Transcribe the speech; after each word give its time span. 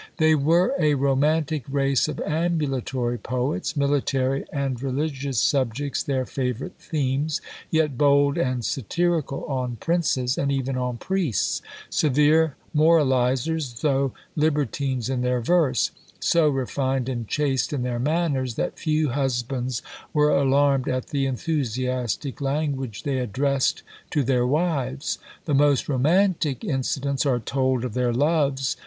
They 0.17 0.33
were 0.33 0.73
a 0.79 0.95
romantic 0.95 1.63
race 1.69 2.07
of 2.07 2.19
ambulatory 2.21 3.19
poets, 3.19 3.77
military 3.77 4.45
and 4.51 4.81
religious 4.81 5.39
subjects 5.39 6.01
their 6.01 6.25
favourite 6.25 6.75
themes, 6.79 7.39
yet 7.69 7.99
bold 7.99 8.35
and 8.35 8.65
satirical 8.65 9.45
on 9.45 9.75
princes, 9.75 10.39
and 10.39 10.51
even 10.51 10.75
on 10.75 10.97
priests; 10.97 11.61
severe 11.91 12.55
moralisers, 12.73 13.81
though 13.81 14.11
libertines 14.35 15.07
in 15.07 15.21
their 15.21 15.39
verse; 15.39 15.91
so 16.19 16.49
refined 16.49 17.07
and 17.07 17.27
chaste 17.27 17.71
in 17.71 17.83
their 17.83 17.99
manners, 17.99 18.55
that 18.55 18.79
few 18.79 19.09
husbands 19.09 19.83
were 20.15 20.31
alarmed 20.31 20.87
at 20.87 21.09
the 21.09 21.27
enthusiastic 21.27 22.41
language 22.41 23.03
they 23.03 23.19
addressed 23.19 23.83
to 24.09 24.23
their 24.23 24.47
wives. 24.47 25.19
The 25.45 25.53
most 25.53 25.87
romantic 25.87 26.63
incidents 26.63 27.23
are 27.23 27.39
told 27.39 27.85
of 27.85 27.93
their 27.93 28.11
loves. 28.11 28.75